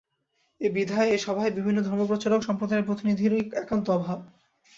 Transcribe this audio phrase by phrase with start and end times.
[0.61, 4.19] এ বিধায়, এ সভায় বিভিন্ন ধর্মপ্রচারক-সম্প্রদায়ের প্রতিনিধির একান্ত অভাব।